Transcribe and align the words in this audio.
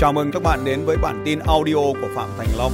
Chào 0.00 0.12
mừng 0.12 0.30
các 0.32 0.42
bạn 0.42 0.64
đến 0.64 0.84
với 0.84 0.96
bản 0.96 1.22
tin 1.24 1.38
audio 1.38 1.74
của 1.74 2.08
Phạm 2.14 2.28
Thành 2.38 2.48
Long. 2.58 2.72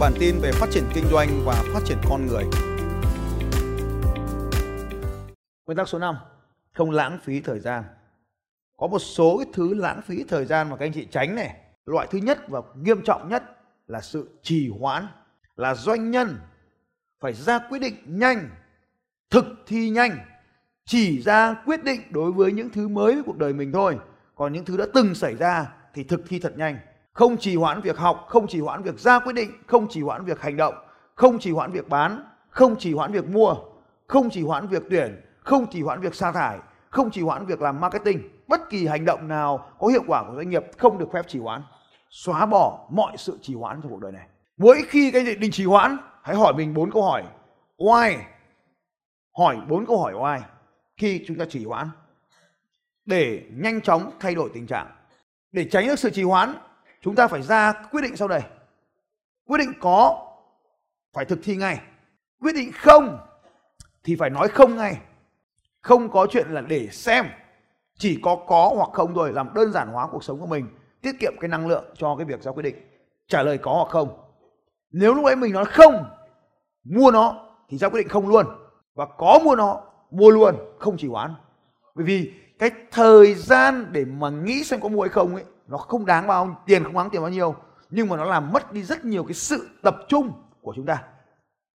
Bản 0.00 0.12
tin 0.20 0.38
về 0.42 0.52
phát 0.52 0.66
triển 0.70 0.84
kinh 0.94 1.04
doanh 1.10 1.28
và 1.44 1.64
phát 1.72 1.80
triển 1.84 1.98
con 2.08 2.26
người. 2.26 2.44
Nguyên 5.66 5.76
tắc 5.76 5.88
số 5.88 5.98
5, 5.98 6.16
không 6.72 6.90
lãng 6.90 7.18
phí 7.24 7.40
thời 7.40 7.58
gian. 7.60 7.84
Có 8.76 8.86
một 8.86 8.98
số 8.98 9.38
cái 9.38 9.46
thứ 9.52 9.74
lãng 9.74 10.02
phí 10.02 10.24
thời 10.28 10.44
gian 10.44 10.70
mà 10.70 10.76
các 10.76 10.86
anh 10.86 10.92
chị 10.92 11.06
tránh 11.10 11.34
này. 11.34 11.56
Loại 11.86 12.06
thứ 12.10 12.18
nhất 12.18 12.48
và 12.48 12.60
nghiêm 12.76 13.02
trọng 13.02 13.28
nhất 13.28 13.42
là 13.86 14.00
sự 14.00 14.28
trì 14.42 14.70
hoãn. 14.80 15.06
Là 15.56 15.74
doanh 15.74 16.10
nhân 16.10 16.38
phải 17.20 17.32
ra 17.32 17.58
quyết 17.58 17.78
định 17.78 17.94
nhanh, 18.06 18.50
thực 19.30 19.44
thi 19.66 19.90
nhanh, 19.90 20.18
chỉ 20.84 21.22
ra 21.22 21.54
quyết 21.66 21.84
định 21.84 22.00
đối 22.10 22.32
với 22.32 22.52
những 22.52 22.70
thứ 22.70 22.88
mới 22.88 23.14
với 23.14 23.22
cuộc 23.26 23.38
đời 23.38 23.52
mình 23.52 23.72
thôi. 23.72 23.98
Còn 24.34 24.52
những 24.52 24.64
thứ 24.64 24.76
đã 24.76 24.84
từng 24.94 25.14
xảy 25.14 25.34
ra 25.34 25.74
thì 25.94 26.04
thực 26.04 26.20
thi 26.28 26.38
thật 26.38 26.52
nhanh 26.56 26.78
không 27.12 27.36
trì 27.36 27.56
hoãn 27.56 27.80
việc 27.80 27.96
học 27.96 28.26
không 28.28 28.46
trì 28.46 28.60
hoãn 28.60 28.82
việc 28.82 28.98
ra 28.98 29.18
quyết 29.18 29.32
định 29.32 29.50
không 29.66 29.88
trì 29.88 30.02
hoãn 30.02 30.24
việc 30.24 30.40
hành 30.40 30.56
động 30.56 30.74
không 31.14 31.38
trì 31.38 31.50
hoãn 31.52 31.72
việc 31.72 31.88
bán 31.88 32.24
không 32.50 32.78
trì 32.78 32.94
hoãn 32.94 33.12
việc 33.12 33.28
mua 33.28 33.54
không 34.06 34.30
trì 34.30 34.42
hoãn 34.42 34.66
việc 34.66 34.82
tuyển 34.90 35.20
không 35.40 35.70
trì 35.70 35.82
hoãn 35.82 36.00
việc 36.00 36.14
sa 36.14 36.32
thải 36.32 36.58
không 36.90 37.10
trì 37.10 37.22
hoãn 37.22 37.46
việc 37.46 37.62
làm 37.62 37.80
marketing 37.80 38.28
bất 38.48 38.70
kỳ 38.70 38.86
hành 38.86 39.04
động 39.04 39.28
nào 39.28 39.70
có 39.78 39.86
hiệu 39.86 40.02
quả 40.06 40.24
của 40.28 40.34
doanh 40.36 40.50
nghiệp 40.50 40.64
không 40.78 40.98
được 40.98 41.08
phép 41.12 41.28
trì 41.28 41.38
hoãn 41.38 41.62
xóa 42.10 42.46
bỏ 42.46 42.86
mọi 42.90 43.16
sự 43.16 43.38
trì 43.42 43.54
hoãn 43.54 43.82
trong 43.82 43.90
cuộc 43.90 44.00
đời 44.00 44.12
này 44.12 44.26
mỗi 44.56 44.82
khi 44.88 45.10
cái 45.10 45.24
định 45.34 45.50
trì 45.50 45.64
hoãn 45.64 45.96
hãy 46.22 46.36
hỏi 46.36 46.54
mình 46.54 46.74
bốn 46.74 46.90
câu 46.90 47.02
hỏi 47.02 47.24
why 47.78 48.16
hỏi 49.38 49.56
bốn 49.68 49.86
câu 49.86 50.02
hỏi 50.02 50.12
why 50.12 50.40
khi 50.96 51.24
chúng 51.26 51.38
ta 51.38 51.44
trì 51.48 51.64
hoãn 51.64 51.90
để 53.04 53.42
nhanh 53.52 53.80
chóng 53.80 54.10
thay 54.20 54.34
đổi 54.34 54.50
tình 54.54 54.66
trạng 54.66 54.86
để 55.52 55.68
tránh 55.70 55.86
được 55.86 55.98
sự 55.98 56.10
trì 56.10 56.22
hoãn, 56.22 56.54
chúng 57.00 57.14
ta 57.14 57.28
phải 57.28 57.42
ra 57.42 57.72
quyết 57.90 58.02
định 58.02 58.16
sau 58.16 58.28
đây. 58.28 58.40
Quyết 59.46 59.58
định 59.58 59.72
có 59.80 60.26
phải 61.14 61.24
thực 61.24 61.38
thi 61.42 61.56
ngay. 61.56 61.80
Quyết 62.40 62.54
định 62.54 62.70
không 62.74 63.18
thì 64.04 64.16
phải 64.16 64.30
nói 64.30 64.48
không 64.48 64.76
ngay. 64.76 64.98
Không 65.80 66.10
có 66.10 66.26
chuyện 66.30 66.46
là 66.48 66.60
để 66.60 66.88
xem, 66.92 67.26
chỉ 67.98 68.20
có 68.22 68.36
có 68.46 68.72
hoặc 68.76 68.90
không 68.92 69.14
thôi, 69.14 69.32
làm 69.32 69.54
đơn 69.54 69.72
giản 69.72 69.88
hóa 69.88 70.06
cuộc 70.12 70.24
sống 70.24 70.40
của 70.40 70.46
mình, 70.46 70.66
tiết 71.02 71.12
kiệm 71.20 71.32
cái 71.40 71.48
năng 71.48 71.66
lượng 71.66 71.84
cho 71.94 72.16
cái 72.16 72.24
việc 72.24 72.42
ra 72.42 72.52
quyết 72.52 72.62
định. 72.62 72.76
Trả 73.28 73.42
lời 73.42 73.58
có 73.58 73.72
hoặc 73.72 73.88
không. 73.90 74.20
Nếu 74.90 75.14
lúc 75.14 75.24
ấy 75.24 75.36
mình 75.36 75.52
nói 75.52 75.64
không, 75.64 76.04
mua 76.84 77.10
nó 77.10 77.48
thì 77.68 77.78
ra 77.78 77.88
quyết 77.88 78.00
định 78.00 78.08
không 78.08 78.28
luôn. 78.28 78.46
Và 78.94 79.06
có 79.06 79.38
mua 79.44 79.56
nó, 79.56 79.80
mua 80.10 80.30
luôn, 80.30 80.56
không 80.78 80.96
chỉ 80.98 81.08
hoãn. 81.08 81.34
Bởi 81.94 82.04
vì 82.04 82.32
cái 82.58 82.70
thời 82.90 83.34
gian 83.34 83.86
để 83.92 84.04
mà 84.04 84.30
nghĩ 84.30 84.64
xem 84.64 84.80
có 84.80 84.88
mua 84.88 85.02
hay 85.02 85.08
không 85.08 85.34
ấy, 85.34 85.44
nó 85.68 85.78
không 85.78 86.06
đáng 86.06 86.26
bao, 86.26 86.62
tiền 86.66 86.84
không 86.84 86.94
đáng 86.94 87.10
tiền 87.10 87.22
bao 87.22 87.30
nhiêu, 87.30 87.54
nhưng 87.90 88.08
mà 88.08 88.16
nó 88.16 88.24
làm 88.24 88.52
mất 88.52 88.72
đi 88.72 88.82
rất 88.82 89.04
nhiều 89.04 89.24
cái 89.24 89.34
sự 89.34 89.68
tập 89.82 89.96
trung 90.08 90.32
của 90.62 90.72
chúng 90.76 90.86
ta. 90.86 91.02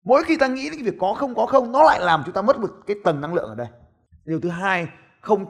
Mỗi 0.03 0.23
khi 0.23 0.37
ta 0.37 0.47
nghĩ 0.47 0.63
đến 0.63 0.73
cái 0.73 0.91
việc 0.91 0.97
có 0.99 1.13
không 1.13 1.35
có 1.35 1.45
không, 1.45 1.71
nó 1.71 1.83
lại 1.83 1.99
làm 1.99 2.21
chúng 2.25 2.33
ta 2.33 2.41
mất 2.41 2.59
một 2.59 2.69
cái 2.87 2.95
tầng 3.03 3.21
năng 3.21 3.33
lượng 3.33 3.49
ở 3.49 3.55
đây. 3.55 3.67
Điều 4.25 4.39
thứ 4.39 4.49
hai, 4.49 4.87
không 5.21 5.45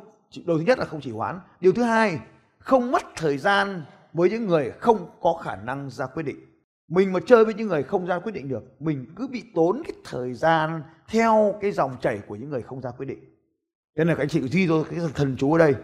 điều 0.45 0.57
thứ 0.57 0.63
nhất 0.63 0.79
là 0.79 0.85
không 0.85 1.01
chỉ 1.01 1.11
hoãn. 1.11 1.39
Điều 1.59 1.71
thứ 1.71 1.83
hai, 1.83 2.19
không 2.59 2.91
mất 2.91 3.03
thời 3.15 3.37
gian 3.37 3.83
với 4.13 4.29
những 4.29 4.47
người 4.47 4.71
không 4.79 5.09
có 5.21 5.33
khả 5.43 5.55
năng 5.55 5.89
ra 5.89 6.05
quyết 6.05 6.23
định. 6.23 6.37
Mình 6.87 7.13
mà 7.13 7.19
chơi 7.25 7.45
với 7.45 7.53
những 7.53 7.67
người 7.67 7.83
không 7.83 8.05
ra 8.05 8.19
quyết 8.19 8.31
định 8.31 8.49
được, 8.49 8.63
mình 8.81 9.13
cứ 9.15 9.27
bị 9.27 9.43
tốn 9.55 9.81
cái 9.85 9.93
thời 10.05 10.33
gian 10.33 10.83
theo 11.07 11.55
cái 11.61 11.71
dòng 11.71 11.97
chảy 12.01 12.19
của 12.27 12.35
những 12.35 12.49
người 12.49 12.61
không 12.61 12.81
ra 12.81 12.91
quyết 12.91 13.05
định 13.05 13.19
thế 13.95 14.05
là 14.05 14.15
các 14.15 14.23
anh 14.23 14.29
chị 14.29 14.41
ghi 14.51 14.67
tôi 14.67 14.83
cái 14.89 14.99
thần 15.15 15.35
chú 15.37 15.53
ở 15.53 15.57
đây. 15.57 15.75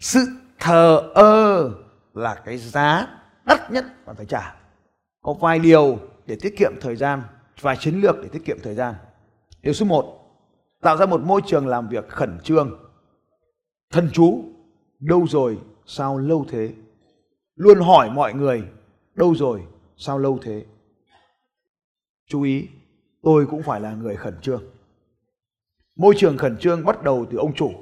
Sự 0.00 0.26
thờ 0.58 1.10
ơ 1.14 1.70
là 2.14 2.34
cái 2.34 2.58
giá 2.58 3.06
đắt 3.46 3.70
nhất 3.70 4.06
bạn 4.06 4.16
phải 4.16 4.26
trả. 4.26 4.54
Có 5.22 5.32
vài 5.32 5.58
điều 5.58 5.98
để 6.26 6.36
tiết 6.40 6.54
kiệm 6.58 6.72
thời 6.80 6.96
gian, 6.96 7.22
vài 7.60 7.76
chiến 7.80 8.00
lược 8.00 8.16
để 8.22 8.28
tiết 8.28 8.44
kiệm 8.44 8.56
thời 8.62 8.74
gian. 8.74 8.94
Điều 9.62 9.74
số 9.74 9.86
1 9.86 10.14
tạo 10.80 10.96
ra 10.96 11.06
một 11.06 11.20
môi 11.20 11.40
trường 11.46 11.66
làm 11.66 11.88
việc 11.88 12.08
khẩn 12.08 12.38
trương. 12.44 12.78
Thần 13.90 14.10
chú, 14.12 14.44
đâu 15.00 15.26
rồi, 15.28 15.58
sao 15.86 16.18
lâu 16.18 16.46
thế? 16.48 16.72
Luôn 17.56 17.80
hỏi 17.80 18.10
mọi 18.10 18.34
người, 18.34 18.64
đâu 19.14 19.34
rồi, 19.34 19.62
sao 19.96 20.18
lâu 20.18 20.38
thế? 20.42 20.64
Chú 22.26 22.42
ý, 22.42 22.68
tôi 23.22 23.46
cũng 23.46 23.62
phải 23.62 23.80
là 23.80 23.94
người 23.94 24.16
khẩn 24.16 24.40
trương 24.40 24.62
môi 25.98 26.14
trường 26.18 26.38
khẩn 26.38 26.58
trương 26.58 26.84
bắt 26.84 27.02
đầu 27.02 27.26
từ 27.30 27.38
ông 27.38 27.54
chủ. 27.54 27.72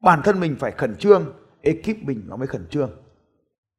Bản 0.00 0.20
thân 0.24 0.40
mình 0.40 0.56
phải 0.58 0.70
khẩn 0.70 0.96
trương, 0.96 1.32
ekip 1.62 1.96
mình 2.02 2.22
nó 2.26 2.36
mới 2.36 2.46
khẩn 2.46 2.66
trương. 2.70 2.90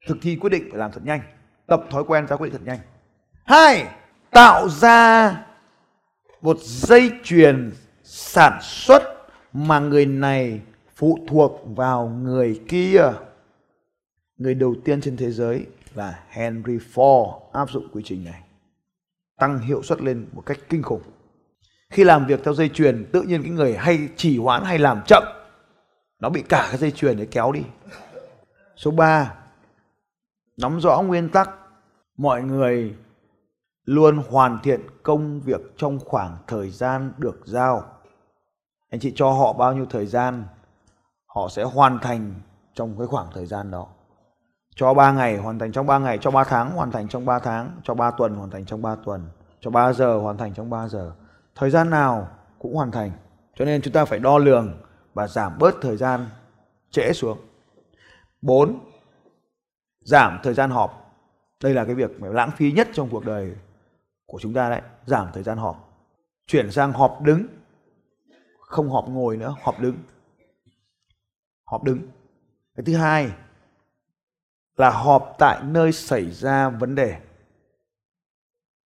Thực 0.07 0.17
thi 0.21 0.35
quyết 0.35 0.49
định 0.49 0.67
phải 0.69 0.79
làm 0.79 0.91
thật 0.91 1.01
nhanh, 1.03 1.21
tập 1.67 1.83
thói 1.89 2.03
quen 2.03 2.27
ra 2.27 2.35
quyết 2.35 2.49
định 2.49 2.57
thật 2.57 2.65
nhanh. 2.65 2.79
Hai, 3.45 3.85
tạo 4.31 4.69
ra 4.69 5.35
một 6.41 6.57
dây 6.59 7.11
chuyền 7.23 7.71
sản 8.03 8.59
xuất 8.61 9.03
mà 9.53 9.79
người 9.79 10.05
này 10.05 10.61
phụ 10.95 11.19
thuộc 11.27 11.61
vào 11.65 12.07
người 12.07 12.61
kia. 12.67 13.11
Người 14.37 14.55
đầu 14.55 14.75
tiên 14.85 15.01
trên 15.01 15.17
thế 15.17 15.31
giới 15.31 15.65
là 15.95 16.23
Henry 16.29 16.77
Ford 16.77 17.39
áp 17.51 17.69
dụng 17.69 17.87
quy 17.93 18.01
trình 18.05 18.23
này, 18.23 18.43
tăng 19.37 19.59
hiệu 19.59 19.83
suất 19.83 20.01
lên 20.01 20.27
một 20.31 20.45
cách 20.45 20.57
kinh 20.69 20.83
khủng 20.83 21.01
khi 21.89 22.03
làm 22.03 22.25
việc 22.25 22.43
theo 22.43 22.53
dây 22.53 22.69
chuyền, 22.69 23.05
tự 23.13 23.21
nhiên 23.21 23.43
cái 23.43 23.51
người 23.51 23.77
hay 23.77 24.09
chỉ 24.15 24.37
hoãn 24.37 24.63
hay 24.63 24.79
làm 24.79 25.01
chậm. 25.07 25.23
Nó 26.19 26.29
bị 26.29 26.41
cả 26.41 26.67
cái 26.69 26.77
dây 26.77 26.91
chuyền 26.91 27.17
đấy 27.17 27.27
kéo 27.31 27.51
đi. 27.51 27.63
Số 28.75 28.91
3 28.91 29.33
nắm 30.57 30.79
rõ 30.79 31.01
nguyên 31.01 31.29
tắc. 31.29 31.49
Mọi 32.17 32.41
người 32.41 32.95
luôn 33.85 34.23
hoàn 34.29 34.59
thiện 34.63 34.81
công 35.03 35.41
việc 35.41 35.61
trong 35.77 35.99
khoảng 35.99 36.37
thời 36.47 36.69
gian 36.69 37.13
được 37.17 37.41
giao. 37.45 37.83
Anh 38.89 38.99
chị 38.99 39.13
cho 39.15 39.31
họ 39.31 39.53
bao 39.53 39.73
nhiêu 39.73 39.85
thời 39.89 40.05
gian, 40.05 40.43
họ 41.25 41.47
sẽ 41.49 41.63
hoàn 41.63 41.99
thành 41.99 42.33
trong 42.73 42.97
cái 42.97 43.07
khoảng 43.07 43.27
thời 43.33 43.45
gian 43.45 43.71
đó. 43.71 43.87
Cho 44.75 44.93
3 44.93 45.11
ngày, 45.11 45.37
hoàn 45.37 45.59
thành 45.59 45.71
trong 45.71 45.87
3 45.87 45.99
ngày. 45.99 46.17
Cho 46.21 46.31
3 46.31 46.43
tháng, 46.43 46.71
hoàn 46.71 46.91
thành 46.91 47.07
trong 47.07 47.25
3 47.25 47.39
tháng. 47.39 47.71
Cho 47.83 47.93
3 47.93 48.11
tuần, 48.11 48.35
hoàn 48.35 48.49
thành 48.49 48.65
trong 48.65 48.81
3 48.81 48.95
tuần. 49.05 49.29
Cho 49.59 49.71
3 49.71 49.93
giờ, 49.93 50.17
hoàn 50.17 50.37
thành 50.37 50.53
trong 50.53 50.69
3 50.69 50.87
giờ 50.87 51.11
thời 51.59 51.69
gian 51.69 51.89
nào 51.89 52.29
cũng 52.59 52.75
hoàn 52.75 52.91
thành. 52.91 53.11
Cho 53.55 53.65
nên 53.65 53.81
chúng 53.81 53.93
ta 53.93 54.05
phải 54.05 54.19
đo 54.19 54.37
lường 54.37 54.81
và 55.13 55.27
giảm 55.27 55.57
bớt 55.59 55.75
thời 55.81 55.97
gian 55.97 56.29
trễ 56.91 57.13
xuống. 57.13 57.37
4 58.41 58.79
giảm 59.99 60.39
thời 60.43 60.53
gian 60.53 60.69
họp. 60.69 61.15
Đây 61.63 61.73
là 61.73 61.85
cái 61.85 61.95
việc 61.95 62.11
lãng 62.21 62.51
phí 62.57 62.71
nhất 62.71 62.87
trong 62.93 63.09
cuộc 63.11 63.25
đời 63.25 63.55
của 64.25 64.39
chúng 64.41 64.53
ta 64.53 64.69
đấy, 64.69 64.81
giảm 65.05 65.27
thời 65.33 65.43
gian 65.43 65.57
họp. 65.57 65.99
Chuyển 66.47 66.71
sang 66.71 66.93
họp 66.93 67.21
đứng. 67.21 67.47
Không 68.59 68.89
họp 68.89 69.09
ngồi 69.09 69.37
nữa, 69.37 69.55
họp 69.61 69.79
đứng. 69.79 69.97
Họp 71.65 71.83
đứng. 71.83 72.01
Cái 72.75 72.83
thứ 72.85 72.95
hai 72.95 73.31
là 74.77 74.89
họp 74.89 75.35
tại 75.39 75.63
nơi 75.63 75.91
xảy 75.91 76.31
ra 76.31 76.69
vấn 76.69 76.95
đề. 76.95 77.19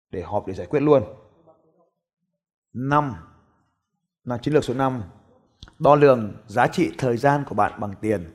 Để 0.10 0.22
họp 0.22 0.48
để 0.48 0.54
giải 0.54 0.68
quyết 0.68 0.80
luôn 0.80 1.04
năm. 2.74 3.14
Là 4.24 4.38
chiến 4.38 4.54
lược 4.54 4.64
số 4.64 4.74
5 4.74 5.04
đo 5.80 5.96
lường 5.96 6.34
giá 6.48 6.68
trị 6.68 6.92
thời 6.98 7.18
gian 7.18 7.44
của 7.50 7.56
bạn 7.56 7.80
bằng 7.80 7.94
tiền. 8.02 8.34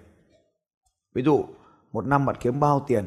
Ví 1.14 1.22
dụ, 1.22 1.44
một 1.92 2.06
năm 2.06 2.26
bạn 2.26 2.36
kiếm 2.40 2.60
bao 2.60 2.84
tiền? 2.86 3.04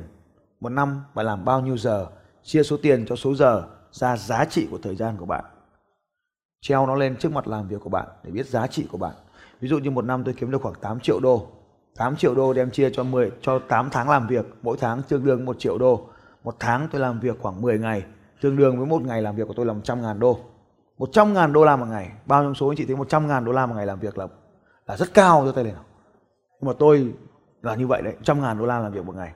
Một 0.59 0.69
năm 0.69 1.03
bạn 1.15 1.25
làm 1.25 1.45
bao 1.45 1.61
nhiêu 1.61 1.77
giờ? 1.77 2.07
Chia 2.43 2.63
số 2.63 2.77
tiền 2.81 3.05
cho 3.07 3.15
số 3.15 3.35
giờ 3.35 3.67
ra 3.91 4.17
giá 4.17 4.45
trị 4.45 4.67
của 4.71 4.77
thời 4.83 4.95
gian 4.95 5.17
của 5.17 5.25
bạn. 5.25 5.45
Treo 6.61 6.87
nó 6.87 6.95
lên 6.95 7.15
trước 7.15 7.31
mặt 7.31 7.47
làm 7.47 7.67
việc 7.67 7.81
của 7.83 7.89
bạn 7.89 8.07
để 8.23 8.31
biết 8.31 8.47
giá 8.47 8.67
trị 8.67 8.87
của 8.91 8.97
bạn. 8.97 9.15
Ví 9.59 9.69
dụ 9.69 9.77
như 9.77 9.91
một 9.91 10.05
năm 10.05 10.23
tôi 10.23 10.33
kiếm 10.37 10.51
được 10.51 10.61
khoảng 10.61 10.75
8 10.81 10.99
triệu 10.99 11.19
đô. 11.19 11.47
8 11.97 12.15
triệu 12.15 12.35
đô 12.35 12.53
đem 12.53 12.71
chia 12.71 12.89
cho 12.89 13.03
10 13.03 13.31
cho 13.41 13.59
8 13.59 13.89
tháng 13.91 14.09
làm 14.09 14.27
việc, 14.27 14.45
mỗi 14.61 14.77
tháng 14.79 15.01
tương 15.07 15.25
đương 15.25 15.45
1 15.45 15.59
triệu 15.59 15.77
đô. 15.77 16.07
Một 16.43 16.55
tháng 16.59 16.87
tôi 16.91 17.01
làm 17.01 17.19
việc 17.19 17.37
khoảng 17.41 17.61
10 17.61 17.79
ngày, 17.79 18.03
tương 18.41 18.55
đương 18.55 18.77
với 18.77 18.85
một 18.85 19.01
ngày 19.01 19.21
làm 19.21 19.35
việc 19.35 19.47
của 19.47 19.53
tôi 19.53 19.65
là 19.65 19.73
100 19.73 20.01
ngàn 20.01 20.19
đô. 20.19 20.39
100 21.01 21.33
ngàn 21.33 21.53
đô 21.53 21.65
la 21.65 21.75
một 21.75 21.85
ngày. 21.85 22.11
Bao 22.25 22.43
nhiêu 22.43 22.53
số 22.53 22.67
anh 22.67 22.77
chị 22.77 22.85
thấy 22.85 22.95
100 22.95 23.27
ngàn 23.27 23.45
đô 23.45 23.51
la 23.51 23.65
một 23.65 23.75
ngày 23.75 23.85
làm 23.85 23.99
việc 23.99 24.17
là 24.17 24.27
là 24.87 24.97
rất 24.97 25.13
cao 25.13 25.43
cho 25.45 25.51
tay 25.51 25.63
lên 25.63 25.73
nào. 25.73 25.83
Nhưng 26.59 26.67
mà 26.67 26.73
tôi 26.79 27.13
là 27.61 27.75
như 27.75 27.87
vậy 27.87 28.01
đấy 28.01 28.13
100 28.13 28.41
ngàn 28.41 28.59
đô 28.59 28.65
la 28.65 28.79
làm 28.79 28.91
việc 28.91 29.05
một 29.05 29.15
ngày. 29.15 29.31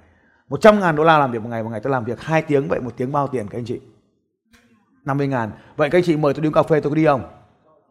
100 0.50 0.80
ngàn 0.80 0.96
đô 0.96 1.04
la 1.04 1.18
làm 1.18 1.32
việc 1.32 1.42
một 1.42 1.50
ngày 1.50 1.64
một 1.64 1.70
ngày 1.70 1.80
tôi 1.80 1.92
làm 1.92 2.04
việc 2.04 2.22
2 2.22 2.42
tiếng, 2.42 2.68
vậy 2.68 2.80
một 2.80 2.92
tiếng 2.98 3.12
bao 3.12 3.28
tiền 3.28 3.48
các 3.48 3.58
anh 3.58 3.66
chị? 3.66 3.82
50 5.06 5.28
ngàn. 5.28 5.52
Vậy 5.76 5.90
các 5.90 5.98
anh 5.98 6.04
chị 6.04 6.18
mời 6.18 6.34
tôi 6.34 6.44
đi 6.44 6.50
cà 6.54 6.64
phê 6.64 6.80
tôi 6.80 6.92
có 6.92 6.96
đi 6.96 7.06
không? 7.06 7.22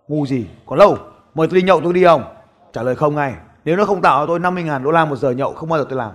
Ngu 0.09 0.27
gì. 0.27 0.47
Còn 0.67 0.79
lâu? 0.79 0.99
Mời 1.35 1.49
tôi 1.49 1.61
đi 1.61 1.67
nhậu 1.67 1.81
tôi 1.81 1.89
có 1.89 1.93
đi 1.93 2.05
không? 2.05 2.25
Trả 2.73 2.83
lời 2.83 2.97
không 2.97 3.15
ngay. 3.15 3.35
Nếu 3.65 3.77
nó 3.77 3.85
không 3.85 4.03
tạo 4.03 4.23
cho 4.23 4.27
tôi 4.27 4.39
50 4.39 4.65
ngàn 4.65 4.83
đô 4.83 4.91
la 4.91 5.05
một 5.05 5.17
giờ 5.17 5.31
nhậu, 5.31 5.53
không 5.53 5.69
bao 5.69 5.79
giờ 5.79 5.87
tôi 5.89 5.99
làm. 5.99 6.13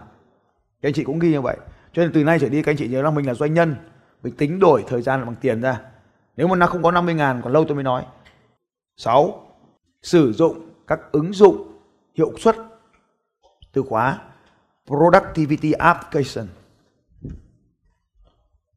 Các 0.82 0.90
anh 0.90 0.94
chị 0.94 1.04
cũng 1.04 1.20
ghi 1.20 1.32
như 1.32 1.42
vậy. 1.42 1.58
Cho 1.94 2.02
nên 2.02 2.12
từ 2.14 2.24
nay 2.24 2.40
trở 2.40 2.50
đi 2.50 2.64
các 2.64 2.72
anh 2.72 2.78
chị 2.78 2.88
nhớ 2.88 3.02
là 3.02 3.12
mình 3.12 3.28
là 3.28 3.34
doanh 3.34 3.54
nhân. 3.54 3.76
Mình 4.24 4.36
tính 4.36 4.60
đổi 4.60 4.84
thời 4.88 5.02
gian 5.02 5.26
bằng 5.26 5.36
tiền 5.42 5.62
ra 5.62 5.82
nếu 6.40 6.48
mà 6.48 6.56
nó 6.56 6.68
không 6.68 6.84
có 6.84 6.92
50 6.92 7.16
ngàn, 7.16 7.42
còn 7.44 7.54
lâu 7.54 7.66
tôi 7.66 7.76
mới 7.76 7.84
nói. 7.84 8.06
6. 8.98 9.48
Sử 10.02 10.34
dụng 10.34 10.74
các 10.88 11.00
ứng 11.12 11.34
dụng 11.34 11.80
hiệu 12.16 12.38
suất 12.38 12.56
từ 13.72 13.84
khóa 13.90 14.22
productivity 14.86 15.72
application. 15.72 16.48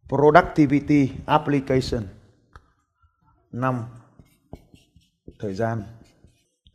Productivity 0.08 1.10
application. 1.26 2.02
5 3.52 3.84
thời 5.38 5.54
gian. 5.54 5.82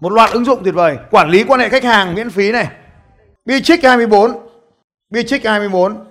Một 0.00 0.12
loạt 0.12 0.30
ứng 0.30 0.44
dụng 0.44 0.64
tuyệt 0.64 0.74
vời. 0.74 0.98
Quản 1.10 1.30
lý 1.30 1.44
quan 1.44 1.60
hệ 1.60 1.68
khách 1.68 1.84
hàng 1.84 2.14
miễn 2.14 2.30
phí 2.30 2.52
này. 2.52 2.68
Bichick 3.44 3.84
24 3.84 4.30
Bichick 5.10 5.44
24 5.44 6.06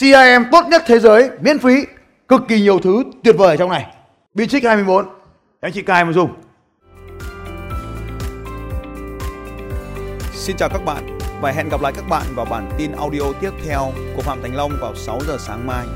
CRM 0.00 0.50
tốt 0.52 0.64
nhất 0.68 0.82
thế 0.86 0.98
giới, 0.98 1.30
miễn 1.40 1.58
phí, 1.58 1.86
cực 2.28 2.42
kỳ 2.48 2.60
nhiều 2.60 2.78
thứ 2.78 3.02
tuyệt 3.24 3.34
vời 3.38 3.48
ở 3.48 3.56
trong 3.56 3.70
này. 3.70 3.86
Bitrix 4.34 4.64
24 4.64 5.06
anh 5.60 5.72
chị 5.72 5.82
cài 5.82 6.04
mà 6.04 6.12
dùng. 6.12 6.30
Xin 10.32 10.56
chào 10.56 10.68
các 10.68 10.84
bạn 10.84 11.18
và 11.40 11.50
hẹn 11.50 11.68
gặp 11.68 11.80
lại 11.82 11.92
các 11.96 12.08
bạn 12.08 12.22
vào 12.34 12.46
bản 12.50 12.70
tin 12.78 12.92
audio 12.92 13.22
tiếp 13.40 13.50
theo 13.66 13.92
của 14.16 14.22
Phạm 14.22 14.42
Thành 14.42 14.56
Long 14.56 14.72
vào 14.80 14.94
6 14.94 15.20
giờ 15.26 15.36
sáng 15.38 15.66
mai. 15.66 15.86